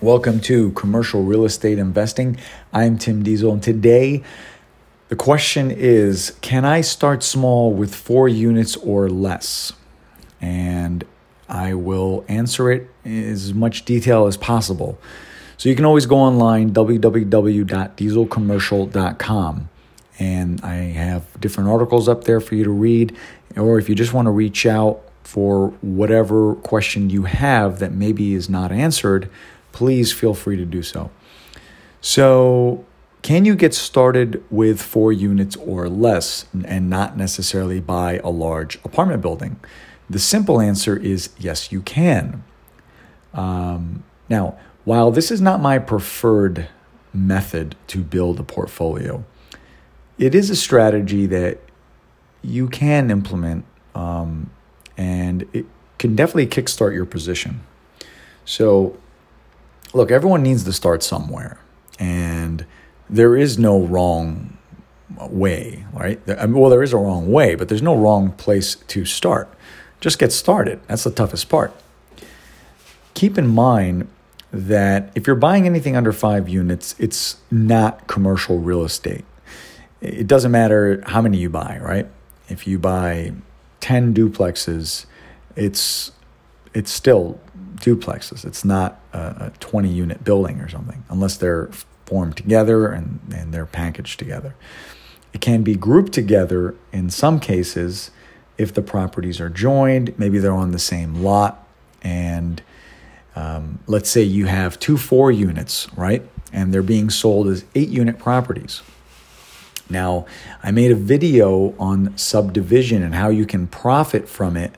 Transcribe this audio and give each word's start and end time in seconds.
Welcome 0.00 0.38
to 0.42 0.70
Commercial 0.72 1.24
Real 1.24 1.44
Estate 1.44 1.76
Investing. 1.76 2.38
I'm 2.72 2.98
Tim 2.98 3.24
Diesel, 3.24 3.54
and 3.54 3.60
today 3.60 4.22
the 5.08 5.16
question 5.16 5.72
is 5.72 6.36
Can 6.40 6.64
I 6.64 6.82
start 6.82 7.24
small 7.24 7.72
with 7.72 7.92
four 7.92 8.28
units 8.28 8.76
or 8.76 9.08
less? 9.08 9.72
And 10.40 11.04
I 11.48 11.74
will 11.74 12.24
answer 12.28 12.70
it 12.70 12.88
as 13.04 13.52
much 13.52 13.84
detail 13.84 14.28
as 14.28 14.36
possible. 14.36 15.00
So 15.56 15.68
you 15.68 15.74
can 15.74 15.84
always 15.84 16.06
go 16.06 16.18
online, 16.18 16.72
www.dieselcommercial.com. 16.72 19.68
And 20.20 20.60
I 20.60 20.74
have 20.74 21.40
different 21.40 21.70
articles 21.70 22.08
up 22.08 22.22
there 22.22 22.38
for 22.38 22.54
you 22.54 22.62
to 22.62 22.70
read. 22.70 23.16
Or 23.56 23.80
if 23.80 23.88
you 23.88 23.96
just 23.96 24.12
want 24.12 24.26
to 24.26 24.30
reach 24.30 24.64
out 24.64 25.02
for 25.24 25.70
whatever 25.80 26.54
question 26.54 27.10
you 27.10 27.24
have 27.24 27.80
that 27.80 27.90
maybe 27.90 28.34
is 28.34 28.48
not 28.48 28.70
answered, 28.70 29.28
please 29.72 30.12
feel 30.12 30.34
free 30.34 30.56
to 30.56 30.64
do 30.64 30.82
so. 30.82 31.10
So, 32.00 32.84
can 33.22 33.44
you 33.44 33.56
get 33.56 33.74
started 33.74 34.42
with 34.50 34.80
four 34.80 35.12
units 35.12 35.56
or 35.56 35.88
less 35.88 36.46
and 36.64 36.88
not 36.88 37.16
necessarily 37.16 37.80
buy 37.80 38.20
a 38.22 38.30
large 38.30 38.76
apartment 38.84 39.22
building? 39.22 39.58
The 40.08 40.18
simple 40.18 40.60
answer 40.60 40.96
is 40.96 41.30
yes, 41.38 41.72
you 41.72 41.82
can. 41.82 42.44
Um, 43.34 44.04
now, 44.28 44.56
while 44.84 45.10
this 45.10 45.30
is 45.30 45.40
not 45.40 45.60
my 45.60 45.78
preferred 45.78 46.68
method 47.12 47.74
to 47.88 47.98
build 47.98 48.40
a 48.40 48.44
portfolio, 48.44 49.24
it 50.16 50.34
is 50.34 50.48
a 50.48 50.56
strategy 50.56 51.26
that 51.26 51.58
you 52.42 52.68
can 52.68 53.10
implement 53.10 53.64
um, 53.94 54.50
and 54.96 55.46
it 55.52 55.66
can 55.98 56.14
definitely 56.16 56.46
kickstart 56.46 56.94
your 56.94 57.04
position. 57.04 57.60
So, 58.44 58.96
look, 59.92 60.10
everyone 60.10 60.42
needs 60.42 60.64
to 60.64 60.72
start 60.72 61.02
somewhere, 61.02 61.58
and 61.98 62.66
there 63.08 63.36
is 63.36 63.58
no 63.58 63.80
wrong 63.80 64.58
way, 65.18 65.84
right? 65.92 66.20
Well, 66.26 66.70
there 66.70 66.82
is 66.82 66.92
a 66.92 66.98
wrong 66.98 67.32
way, 67.32 67.54
but 67.54 67.68
there's 67.68 67.82
no 67.82 67.96
wrong 67.96 68.32
place 68.32 68.74
to 68.74 69.04
start. 69.04 69.48
Just 70.00 70.18
get 70.18 70.32
started. 70.32 70.80
That's 70.86 71.04
the 71.04 71.10
toughest 71.10 71.48
part. 71.48 71.74
Keep 73.14 73.38
in 73.38 73.48
mind 73.48 74.08
that 74.52 75.10
if 75.14 75.26
you're 75.26 75.36
buying 75.36 75.66
anything 75.66 75.96
under 75.96 76.12
five 76.12 76.48
units, 76.48 76.94
it's 76.98 77.38
not 77.50 78.06
commercial 78.06 78.58
real 78.58 78.84
estate. 78.84 79.24
It 80.00 80.26
doesn't 80.26 80.52
matter 80.52 81.02
how 81.06 81.20
many 81.20 81.38
you 81.38 81.50
buy, 81.50 81.78
right? 81.82 82.06
If 82.48 82.66
you 82.66 82.78
buy 82.78 83.32
10 83.80 84.14
duplexes, 84.14 85.06
it's 85.56 86.12
it's 86.78 86.92
still 86.92 87.40
duplexes. 87.74 88.44
It's 88.44 88.64
not 88.64 89.00
a, 89.12 89.50
20 89.58 89.88
unit 89.88 90.22
building 90.22 90.60
or 90.60 90.68
something, 90.68 91.02
unless 91.08 91.36
they're 91.36 91.68
formed 92.06 92.36
together 92.36 92.86
and, 92.86 93.18
and 93.34 93.52
they're 93.52 93.66
packaged 93.66 94.20
together. 94.20 94.54
It 95.32 95.40
can 95.40 95.64
be 95.64 95.74
grouped 95.74 96.12
together 96.12 96.76
in 96.92 97.10
some 97.10 97.40
cases 97.40 98.12
if 98.56 98.72
the 98.72 98.82
properties 98.82 99.40
are 99.40 99.48
joined, 99.48 100.16
maybe 100.18 100.38
they're 100.38 100.52
on 100.52 100.70
the 100.70 100.78
same 100.78 101.16
lot, 101.16 101.66
and 102.02 102.62
um, 103.34 103.80
let's 103.88 104.08
say 104.08 104.22
you 104.22 104.46
have 104.46 104.78
two 104.78 104.96
four 104.96 105.32
units, 105.32 105.88
right? 105.96 106.22
And 106.52 106.72
they're 106.72 106.82
being 106.82 107.10
sold 107.10 107.48
as 107.48 107.64
eight 107.74 107.88
unit 107.88 108.20
properties. 108.20 108.82
Now, 109.90 110.26
I 110.62 110.70
made 110.70 110.92
a 110.92 110.96
video 110.96 111.74
on 111.78 112.16
subdivision 112.16 113.02
and 113.02 113.16
how 113.16 113.30
you 113.30 113.46
can 113.46 113.66
profit 113.66 114.28
from 114.28 114.56
it 114.56 114.76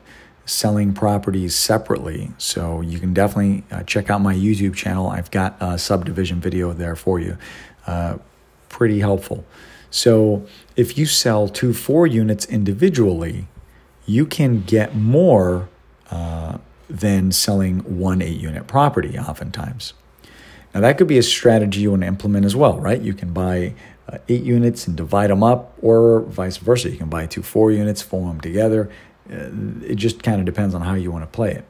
selling 0.51 0.93
properties 0.93 1.55
separately. 1.55 2.33
So 2.37 2.81
you 2.81 2.99
can 2.99 3.15
definitely 3.15 3.65
uh, 3.71 3.85
check 3.85 4.11
out 4.11 4.21
my 4.21 4.35
YouTube 4.35 4.75
channel. 4.75 5.09
I've 5.09 5.31
got 5.31 5.57
a 5.61 5.79
subdivision 5.79 6.41
video 6.41 6.73
there 6.73 6.97
for 6.97 7.21
you. 7.21 7.39
Uh, 7.87 8.19
pretty 8.69 9.01
helpful. 9.01 9.45
So 9.91 10.47
if 10.77 10.99
you 10.99 11.07
sell 11.07 11.49
two 11.49 11.73
four 11.73 12.07
units 12.07 12.45
individually, 12.47 13.47
you 14.07 14.27
can 14.27 14.63
get 14.63 14.95
more 14.95 15.69
uh, 16.11 16.59
than 16.89 17.33
selling 17.33 17.79
one 17.99 18.21
eight 18.21 18.39
unit 18.39 18.67
property, 18.67 19.19
oftentimes. 19.19 19.95
Now, 20.75 20.81
that 20.81 20.99
could 20.99 21.09
be 21.09 21.19
a 21.19 21.23
strategy 21.23 21.81
you 21.81 21.91
want 21.91 22.03
to 22.03 22.07
implement 22.07 22.45
as 22.45 22.55
well, 22.55 22.79
right? 22.79 23.01
You 23.01 23.13
can 23.13 23.33
buy 23.33 23.75
uh, 24.09 24.19
eight 24.29 24.43
units 24.43 24.87
and 24.87 24.97
divide 24.97 25.31
them 25.31 25.43
up, 25.43 25.77
or 25.83 26.21
vice 26.23 26.59
versa. 26.59 26.91
You 26.91 26.97
can 26.97 27.09
buy 27.09 27.27
two 27.27 27.43
four 27.43 27.73
units, 27.73 28.03
form 28.03 28.29
them 28.29 28.41
together. 28.41 28.89
It 29.31 29.97
just 29.97 30.23
kind 30.23 30.41
of 30.41 30.47
depends 30.47 30.75
on 30.75 30.83
how 30.83 30.95
you 30.95 31.11
want 31.11 31.23
to 31.23 31.35
play 31.35 31.53
it. 31.53 31.65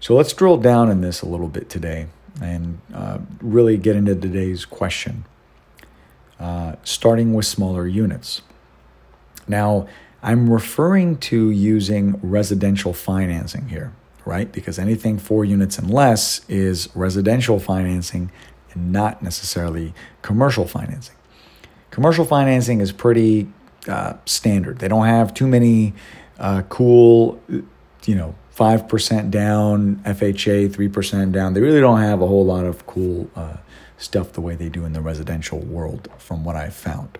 So, 0.00 0.14
let's 0.14 0.32
drill 0.32 0.58
down 0.58 0.90
in 0.90 1.00
this 1.00 1.22
a 1.22 1.26
little 1.26 1.48
bit 1.48 1.70
today 1.70 2.06
and 2.40 2.80
uh, 2.94 3.18
really 3.40 3.76
get 3.76 3.96
into 3.96 4.14
today's 4.14 4.64
question, 4.64 5.24
uh, 6.38 6.76
starting 6.84 7.34
with 7.34 7.46
smaller 7.46 7.86
units. 7.86 8.42
Now, 9.48 9.88
I'm 10.22 10.50
referring 10.50 11.18
to 11.18 11.50
using 11.50 12.18
residential 12.22 12.92
financing 12.92 13.68
here, 13.68 13.92
right? 14.24 14.50
Because 14.50 14.78
anything 14.78 15.18
four 15.18 15.44
units 15.44 15.78
and 15.78 15.90
less 15.90 16.46
is 16.48 16.88
residential 16.94 17.58
financing 17.58 18.30
and 18.72 18.92
not 18.92 19.22
necessarily 19.22 19.94
commercial 20.22 20.66
financing. 20.66 21.14
Commercial 21.90 22.24
financing 22.24 22.80
is 22.80 22.92
pretty 22.92 23.48
uh, 23.88 24.14
standard. 24.24 24.80
They 24.80 24.88
don't 24.88 25.06
have 25.06 25.32
too 25.32 25.46
many 25.46 25.94
uh, 26.38 26.62
cool, 26.68 27.40
you 27.48 28.14
know, 28.14 28.34
5% 28.56 29.30
down, 29.30 29.96
FHA 29.96 30.70
3% 30.70 31.32
down. 31.32 31.52
They 31.52 31.60
really 31.60 31.80
don't 31.80 32.00
have 32.00 32.22
a 32.22 32.26
whole 32.26 32.44
lot 32.44 32.64
of 32.64 32.86
cool 32.86 33.30
uh, 33.36 33.58
stuff 33.98 34.32
the 34.32 34.40
way 34.40 34.54
they 34.54 34.70
do 34.70 34.84
in 34.84 34.94
the 34.94 35.02
residential 35.02 35.58
world, 35.58 36.08
from 36.18 36.44
what 36.44 36.56
I've 36.56 36.74
found. 36.74 37.18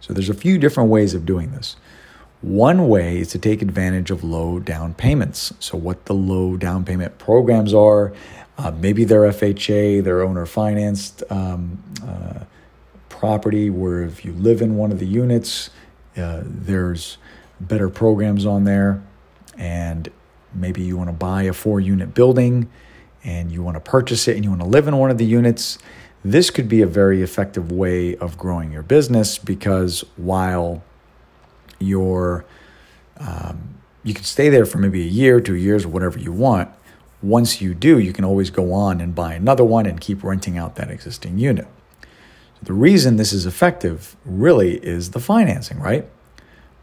So 0.00 0.12
there's 0.12 0.28
a 0.28 0.34
few 0.34 0.58
different 0.58 0.90
ways 0.90 1.14
of 1.14 1.26
doing 1.26 1.50
this. 1.50 1.76
One 2.40 2.86
way 2.88 3.18
is 3.18 3.28
to 3.28 3.38
take 3.38 3.62
advantage 3.62 4.12
of 4.12 4.22
low 4.22 4.60
down 4.60 4.94
payments. 4.94 5.52
So, 5.58 5.76
what 5.76 6.04
the 6.04 6.14
low 6.14 6.56
down 6.56 6.84
payment 6.84 7.18
programs 7.18 7.74
are, 7.74 8.12
uh, 8.56 8.70
maybe 8.70 9.02
they're 9.02 9.22
FHA, 9.22 10.04
they're 10.04 10.22
owner 10.22 10.46
financed 10.46 11.24
um, 11.30 11.82
uh, 12.06 12.44
property, 13.08 13.70
where 13.70 14.04
if 14.04 14.24
you 14.24 14.32
live 14.34 14.62
in 14.62 14.76
one 14.76 14.92
of 14.92 15.00
the 15.00 15.06
units, 15.06 15.70
uh, 16.16 16.42
there's 16.44 17.18
better 17.60 17.88
programs 17.88 18.46
on 18.46 18.64
there. 18.64 19.02
And 19.56 20.08
maybe 20.54 20.82
you 20.82 20.96
want 20.96 21.08
to 21.08 21.14
buy 21.14 21.44
a 21.44 21.52
four 21.52 21.80
unit 21.80 22.14
building 22.14 22.70
and 23.24 23.50
you 23.50 23.62
want 23.62 23.76
to 23.76 23.80
purchase 23.80 24.28
it 24.28 24.36
and 24.36 24.44
you 24.44 24.50
want 24.50 24.62
to 24.62 24.68
live 24.68 24.88
in 24.88 24.96
one 24.96 25.10
of 25.10 25.18
the 25.18 25.26
units. 25.26 25.78
This 26.24 26.50
could 26.50 26.68
be 26.68 26.82
a 26.82 26.86
very 26.86 27.22
effective 27.22 27.70
way 27.70 28.16
of 28.16 28.38
growing 28.38 28.72
your 28.72 28.82
business 28.82 29.38
because 29.38 30.04
while 30.16 30.82
your 31.78 32.44
um, 33.18 33.78
you 34.04 34.14
can 34.14 34.24
stay 34.24 34.48
there 34.48 34.64
for 34.64 34.78
maybe 34.78 35.02
a 35.02 35.06
year, 35.06 35.40
two 35.40 35.54
years, 35.54 35.86
whatever 35.86 36.18
you 36.18 36.32
want. 36.32 36.70
Once 37.20 37.60
you 37.60 37.74
do, 37.74 37.98
you 37.98 38.12
can 38.12 38.24
always 38.24 38.48
go 38.48 38.72
on 38.72 39.00
and 39.00 39.14
buy 39.14 39.34
another 39.34 39.64
one 39.64 39.86
and 39.86 40.00
keep 40.00 40.22
renting 40.22 40.56
out 40.56 40.76
that 40.76 40.90
existing 40.90 41.38
unit. 41.38 41.66
The 42.62 42.72
reason 42.72 43.16
this 43.16 43.32
is 43.32 43.44
effective 43.44 44.16
really 44.24 44.76
is 44.76 45.10
the 45.10 45.20
financing, 45.20 45.80
right? 45.80 46.08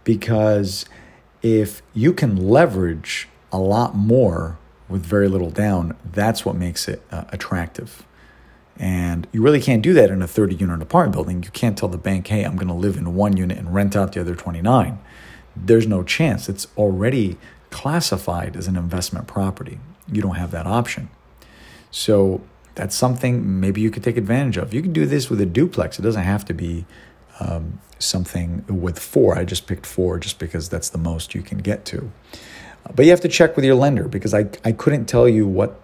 Because 0.06 0.86
if 1.42 1.82
you 1.94 2.14
can 2.14 2.38
leverage 2.38 3.28
a 3.52 3.60
lot 3.60 3.94
more 3.94 4.58
with 4.88 5.06
very 5.06 5.28
little 5.28 5.50
down, 5.50 5.98
that's 6.10 6.46
what 6.46 6.56
makes 6.56 6.88
it 6.88 7.04
uh, 7.12 7.26
attractive. 7.30 8.06
And 8.78 9.28
you 9.32 9.42
really 9.42 9.62
can't 9.62 9.82
do 9.82 9.94
that 9.94 10.10
in 10.10 10.22
a 10.22 10.28
30 10.28 10.56
unit 10.56 10.82
apartment 10.82 11.14
building. 11.14 11.44
You 11.44 11.50
can't 11.50 11.78
tell 11.78 11.90
the 11.90 11.98
bank, 11.98 12.28
hey, 12.28 12.44
I'm 12.44 12.56
going 12.56 12.68
to 12.68 12.74
live 12.74 12.98
in 12.98 13.16
one 13.16 13.38
unit 13.38 13.58
and 13.58 13.74
rent 13.74 13.96
out 13.96 14.14
the 14.14 14.22
other 14.22 14.36
29. 14.36 15.00
There's 15.56 15.88
no 15.88 16.04
chance. 16.04 16.50
It's 16.50 16.68
already 16.78 17.38
classified 17.70 18.56
as 18.56 18.68
an 18.68 18.76
investment 18.76 19.28
property. 19.28 19.80
You 20.12 20.22
don't 20.22 20.36
have 20.36 20.52
that 20.52 20.66
option. 20.66 21.10
So 21.90 22.42
that's 22.76 22.96
something 22.96 23.60
maybe 23.60 23.80
you 23.80 23.90
could 23.90 24.04
take 24.04 24.18
advantage 24.18 24.58
of. 24.58 24.74
You 24.74 24.82
can 24.82 24.92
do 24.92 25.06
this 25.06 25.30
with 25.30 25.40
a 25.40 25.46
duplex. 25.46 25.98
It 25.98 26.02
doesn't 26.02 26.24
have 26.24 26.44
to 26.46 26.54
be 26.54 26.86
um, 27.40 27.80
something 28.00 28.66
with 28.68 29.00
four. 29.00 29.38
I 29.38 29.44
just 29.46 29.68
picked 29.68 29.86
four 29.86 30.20
just 30.20 30.40
because 30.40 30.70
that's 30.70 30.90
the 30.90 30.98
most 30.98 31.36
you 31.36 31.42
can 31.42 31.60
get 31.60 31.86
to. 31.86 32.12
But 32.94 33.06
you 33.06 33.12
have 33.12 33.22
to 33.22 33.28
check 33.28 33.56
with 33.56 33.66
your 33.66 33.76
lender 33.76 34.08
because 34.08 34.34
I, 34.34 34.48
I 34.64 34.72
couldn't 34.72 35.06
tell 35.06 35.28
you 35.28 35.48
what 35.48 35.80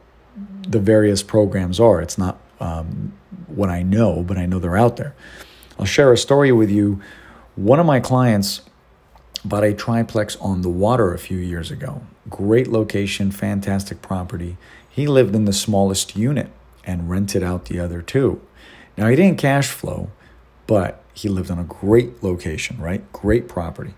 the 0.67 0.79
various 0.79 1.23
programs 1.23 1.79
are. 1.79 2.01
It's 2.01 2.17
not 2.17 2.39
um, 2.59 3.13
what 3.47 3.69
I 3.69 3.81
know, 3.81 4.23
but 4.23 4.37
I 4.37 4.45
know 4.45 4.59
they're 4.59 4.77
out 4.77 4.97
there. 4.97 5.15
I'll 5.79 5.85
share 5.85 6.13
a 6.13 6.17
story 6.17 6.51
with 6.51 6.69
you. 6.69 7.01
One 7.55 7.79
of 7.79 7.85
my 7.85 7.99
clients 7.99 8.61
bought 9.43 9.63
a 9.63 9.73
triplex 9.73 10.35
on 10.37 10.61
the 10.61 10.69
water 10.69 11.13
a 11.13 11.17
few 11.17 11.37
years 11.37 11.71
ago. 11.71 12.03
Great 12.29 12.67
location, 12.67 13.31
fantastic 13.31 14.01
property. 14.01 14.57
He 14.87 15.07
lived 15.07 15.35
in 15.35 15.45
the 15.45 15.53
smallest 15.53 16.15
unit 16.15 16.51
and 16.85 17.09
rented 17.09 17.41
out 17.41 17.65
the 17.65 17.79
other 17.79 18.01
two. 18.01 18.41
Now, 18.97 19.07
he 19.07 19.15
didn't 19.15 19.39
cash 19.39 19.69
flow, 19.69 20.11
but 20.67 21.00
he 21.13 21.29
lived 21.29 21.51
on 21.51 21.59
a 21.59 21.63
great 21.63 22.23
location, 22.23 22.77
right? 22.79 23.11
Great 23.11 23.47
property, 23.47 23.93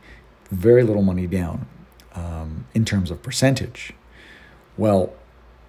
very 0.50 0.84
little 0.84 1.04
money 1.04 1.28
down 1.28 1.68
um, 2.14 2.66
in 2.74 2.86
terms 2.86 3.12
of 3.12 3.22
percentage. 3.22 3.94
Well, 4.78 5.14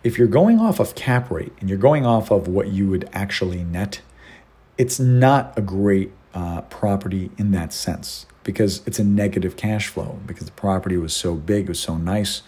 if 0.02 0.18
you're 0.18 0.28
going 0.28 0.58
off 0.58 0.80
of 0.80 0.94
cap 0.94 1.30
rate 1.30 1.52
and 1.60 1.68
you're 1.68 1.78
going 1.78 2.04
off 2.04 2.30
of 2.30 2.48
what 2.48 2.68
you 2.68 2.88
would 2.88 3.08
actually 3.12 3.64
net, 3.64 4.00
it's 4.76 4.98
not 4.98 5.56
a 5.56 5.62
great 5.62 6.12
uh, 6.34 6.62
property 6.62 7.30
in 7.38 7.52
that 7.52 7.72
sense 7.72 8.26
because 8.42 8.82
it's 8.86 8.98
a 8.98 9.04
negative 9.04 9.56
cash 9.56 9.88
flow 9.88 10.18
because 10.26 10.46
the 10.46 10.52
property 10.52 10.96
was 10.96 11.14
so 11.14 11.34
big, 11.34 11.64
it 11.64 11.68
was 11.68 11.80
so 11.80 11.96
nice. 11.96 12.42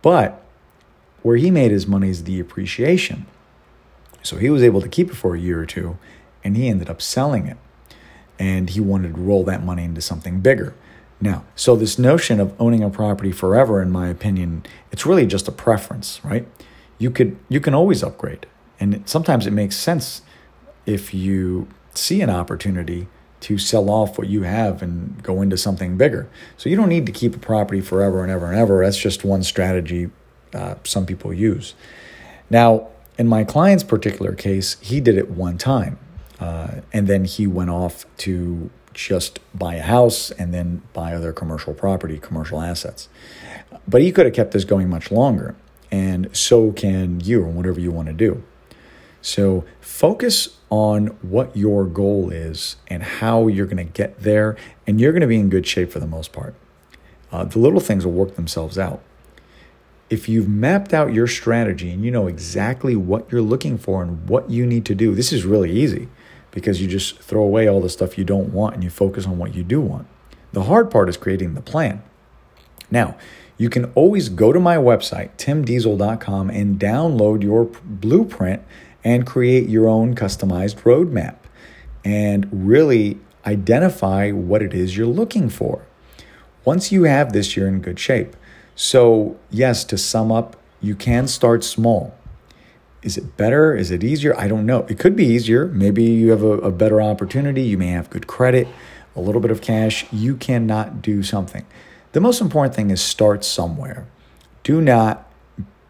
But 0.00 0.42
where 1.22 1.36
he 1.36 1.50
made 1.50 1.70
his 1.70 1.86
money 1.86 2.08
is 2.08 2.24
the 2.24 2.40
appreciation. 2.40 3.26
So 4.22 4.36
he 4.36 4.48
was 4.48 4.62
able 4.62 4.80
to 4.80 4.88
keep 4.88 5.10
it 5.10 5.16
for 5.16 5.34
a 5.34 5.38
year 5.38 5.60
or 5.60 5.66
two 5.66 5.98
and 6.42 6.56
he 6.56 6.68
ended 6.68 6.88
up 6.88 7.02
selling 7.02 7.46
it. 7.46 7.58
And 8.40 8.70
he 8.70 8.80
wanted 8.80 9.14
to 9.14 9.20
roll 9.20 9.44
that 9.44 9.62
money 9.62 9.84
into 9.84 10.00
something 10.00 10.40
bigger. 10.40 10.74
Now, 11.20 11.44
so 11.54 11.76
this 11.76 11.98
notion 11.98 12.40
of 12.40 12.54
owning 12.58 12.82
a 12.82 12.90
property 12.90 13.30
forever, 13.30 13.80
in 13.82 13.90
my 13.90 14.08
opinion, 14.08 14.64
it's 14.90 15.06
really 15.06 15.26
just 15.26 15.46
a 15.46 15.52
preference, 15.52 16.20
right? 16.24 16.48
You 16.98 17.10
could 17.10 17.36
you 17.48 17.60
can 17.60 17.74
always 17.74 18.02
upgrade, 18.02 18.46
and 18.80 19.08
sometimes 19.08 19.46
it 19.46 19.52
makes 19.52 19.76
sense 19.76 20.22
if 20.86 21.14
you 21.14 21.68
see 21.94 22.22
an 22.22 22.30
opportunity 22.30 23.06
to 23.40 23.58
sell 23.58 23.90
off 23.90 24.18
what 24.18 24.28
you 24.28 24.42
have 24.42 24.82
and 24.82 25.22
go 25.22 25.40
into 25.42 25.56
something 25.56 25.96
bigger. 25.96 26.28
So 26.56 26.68
you 26.68 26.76
don't 26.76 26.88
need 26.88 27.06
to 27.06 27.12
keep 27.12 27.34
a 27.34 27.38
property 27.38 27.80
forever 27.80 28.22
and 28.22 28.30
ever 28.30 28.46
and 28.46 28.58
ever. 28.58 28.84
That's 28.84 28.98
just 28.98 29.24
one 29.24 29.42
strategy 29.42 30.10
uh, 30.54 30.74
some 30.84 31.06
people 31.06 31.32
use. 31.32 31.74
Now, 32.50 32.88
in 33.18 33.28
my 33.28 33.44
client's 33.44 33.84
particular 33.84 34.34
case, 34.34 34.78
he 34.80 35.00
did 35.00 35.16
it 35.16 35.30
one 35.30 35.58
time, 35.58 35.98
uh, 36.40 36.80
and 36.92 37.06
then 37.06 37.24
he 37.26 37.46
went 37.46 37.70
off 37.70 38.06
to 38.16 38.70
just 38.94 39.38
buy 39.56 39.74
a 39.74 39.82
house 39.82 40.30
and 40.32 40.52
then 40.52 40.82
buy 40.92 41.14
other 41.14 41.32
commercial 41.32 41.74
property, 41.74 42.18
commercial 42.18 42.60
assets. 42.60 43.08
But 43.86 44.02
he 44.02 44.10
could 44.10 44.26
have 44.26 44.34
kept 44.34 44.52
this 44.52 44.64
going 44.64 44.88
much 44.88 45.10
longer, 45.10 45.54
and 45.90 46.34
so 46.36 46.72
can 46.72 47.20
you, 47.20 47.42
or 47.42 47.48
whatever 47.48 47.78
you 47.78 47.90
want 47.90 48.08
to 48.08 48.14
do. 48.14 48.42
So 49.22 49.64
focus 49.80 50.56
on 50.70 51.08
what 51.20 51.54
your 51.54 51.84
goal 51.84 52.30
is 52.30 52.76
and 52.88 53.02
how 53.02 53.48
you're 53.48 53.66
going 53.66 53.76
to 53.76 53.92
get 53.92 54.22
there, 54.22 54.56
and 54.86 55.00
you're 55.00 55.12
going 55.12 55.20
to 55.20 55.26
be 55.26 55.38
in 55.38 55.50
good 55.50 55.66
shape 55.66 55.92
for 55.92 56.00
the 56.00 56.06
most 56.06 56.32
part. 56.32 56.54
Uh, 57.30 57.44
the 57.44 57.58
little 57.58 57.80
things 57.80 58.04
will 58.04 58.12
work 58.12 58.36
themselves 58.36 58.78
out. 58.78 59.02
If 60.08 60.28
you've 60.28 60.48
mapped 60.48 60.92
out 60.92 61.12
your 61.12 61.28
strategy 61.28 61.90
and 61.90 62.04
you 62.04 62.10
know 62.10 62.26
exactly 62.26 62.96
what 62.96 63.30
you're 63.30 63.42
looking 63.42 63.78
for 63.78 64.02
and 64.02 64.28
what 64.28 64.50
you 64.50 64.66
need 64.66 64.84
to 64.86 64.94
do, 64.94 65.14
this 65.14 65.32
is 65.32 65.44
really 65.44 65.70
easy 65.70 66.08
because 66.50 66.80
you 66.80 66.88
just 66.88 67.18
throw 67.20 67.42
away 67.42 67.68
all 67.68 67.80
the 67.80 67.88
stuff 67.88 68.18
you 68.18 68.24
don't 68.24 68.52
want 68.52 68.74
and 68.74 68.84
you 68.84 68.90
focus 68.90 69.26
on 69.26 69.38
what 69.38 69.54
you 69.54 69.62
do 69.62 69.80
want. 69.80 70.06
The 70.52 70.64
hard 70.64 70.90
part 70.90 71.08
is 71.08 71.16
creating 71.16 71.54
the 71.54 71.60
plan. 71.60 72.02
Now, 72.90 73.16
you 73.56 73.68
can 73.68 73.92
always 73.94 74.28
go 74.28 74.52
to 74.52 74.58
my 74.58 74.76
website, 74.76 75.36
timdiesel.com, 75.36 76.50
and 76.50 76.80
download 76.80 77.42
your 77.42 77.66
blueprint 77.84 78.62
and 79.04 79.26
create 79.26 79.68
your 79.68 79.88
own 79.88 80.14
customized 80.14 80.82
roadmap 80.82 81.36
and 82.04 82.48
really 82.50 83.18
identify 83.46 84.30
what 84.30 84.62
it 84.62 84.74
is 84.74 84.96
you're 84.96 85.06
looking 85.06 85.48
for. 85.48 85.84
Once 86.64 86.90
you 86.90 87.04
have 87.04 87.32
this, 87.32 87.56
you're 87.56 87.68
in 87.68 87.80
good 87.80 87.98
shape. 87.98 88.36
So, 88.74 89.38
yes, 89.50 89.84
to 89.84 89.98
sum 89.98 90.32
up, 90.32 90.56
you 90.80 90.94
can 90.94 91.28
start 91.28 91.62
small. 91.64 92.14
Is 93.02 93.16
it 93.16 93.36
better? 93.36 93.74
Is 93.74 93.90
it 93.90 94.04
easier? 94.04 94.38
I 94.38 94.46
don't 94.48 94.66
know. 94.66 94.86
It 94.88 94.98
could 94.98 95.16
be 95.16 95.24
easier. 95.24 95.66
Maybe 95.66 96.04
you 96.04 96.30
have 96.30 96.42
a, 96.42 96.58
a 96.58 96.70
better 96.70 97.00
opportunity. 97.00 97.62
You 97.62 97.78
may 97.78 97.88
have 97.88 98.10
good 98.10 98.26
credit, 98.26 98.68
a 99.16 99.20
little 99.20 99.40
bit 99.40 99.50
of 99.50 99.60
cash. 99.60 100.06
You 100.12 100.36
cannot 100.36 101.00
do 101.00 101.22
something. 101.22 101.64
The 102.12 102.20
most 102.20 102.40
important 102.40 102.74
thing 102.74 102.90
is 102.90 103.00
start 103.00 103.44
somewhere. 103.44 104.06
Do 104.62 104.80
not 104.80 105.26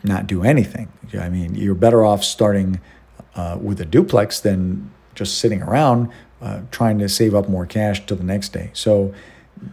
not 0.02 0.26
do 0.26 0.42
anything. 0.42 0.88
I 1.18 1.28
mean, 1.28 1.54
you're 1.54 1.74
better 1.74 2.04
off 2.04 2.24
starting 2.24 2.80
uh, 3.34 3.58
with 3.60 3.80
a 3.80 3.84
duplex 3.84 4.40
than 4.40 4.90
just 5.14 5.38
sitting 5.38 5.62
around 5.62 6.10
uh, 6.40 6.62
trying 6.70 6.98
to 6.98 7.08
save 7.08 7.34
up 7.34 7.48
more 7.48 7.66
cash 7.66 8.04
till 8.06 8.16
the 8.16 8.24
next 8.24 8.50
day. 8.50 8.70
So 8.72 9.12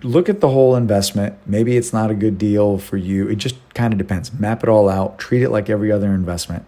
look 0.04 0.28
at 0.28 0.42
the 0.42 0.50
whole 0.50 0.76
investment. 0.76 1.36
Maybe 1.46 1.78
it's 1.78 1.94
not 1.94 2.12
a 2.12 2.14
good 2.14 2.38
deal 2.38 2.78
for 2.78 2.98
you. 2.98 3.28
It 3.28 3.36
just 3.36 3.56
kind 3.74 3.94
of 3.94 3.98
depends. 3.98 4.34
Map 4.34 4.64
it 4.64 4.70
all 4.70 4.90
out. 4.90 5.18
Treat 5.18 5.44
it 5.44 5.50
like 5.50 5.70
every 5.70 5.92
other 5.92 6.14
investment. 6.14 6.66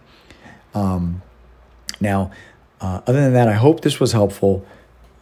Um, 0.74 1.22
now, 2.00 2.30
uh, 2.80 3.00
other 3.06 3.20
than 3.20 3.34
that, 3.34 3.48
I 3.48 3.54
hope 3.54 3.82
this 3.82 4.00
was 4.00 4.12
helpful. 4.12 4.64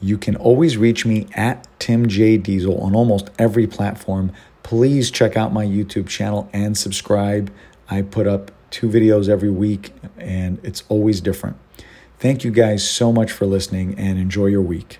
You 0.00 0.16
can 0.16 0.36
always 0.36 0.76
reach 0.76 1.04
me 1.04 1.26
at 1.34 1.66
Tim 1.80 2.06
J 2.08 2.36
Diesel 2.36 2.78
on 2.80 2.94
almost 2.94 3.30
every 3.38 3.66
platform. 3.66 4.32
Please 4.62 5.10
check 5.10 5.36
out 5.36 5.52
my 5.52 5.64
YouTube 5.64 6.08
channel 6.08 6.48
and 6.52 6.76
subscribe. 6.76 7.52
I 7.90 8.02
put 8.02 8.26
up 8.26 8.52
two 8.70 8.88
videos 8.88 9.28
every 9.28 9.50
week, 9.50 9.92
and 10.18 10.60
it's 10.62 10.84
always 10.88 11.20
different. 11.20 11.56
Thank 12.18 12.44
you 12.44 12.50
guys 12.50 12.88
so 12.88 13.12
much 13.12 13.32
for 13.32 13.46
listening 13.46 13.98
and 13.98 14.18
enjoy 14.18 14.46
your 14.46 14.62
week. 14.62 14.98